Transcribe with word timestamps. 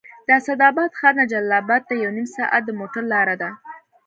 د 0.27 0.29
اسداباد 0.39 0.91
ښار 0.99 1.13
نه 1.19 1.25
جلال 1.31 1.53
اباد 1.61 1.81
ته 1.89 1.93
یو 2.03 2.11
نیم 2.17 2.27
ساعت 2.37 2.61
د 2.65 2.69
موټر 2.79 3.03
لاره 3.13 3.35
ده 3.41 3.49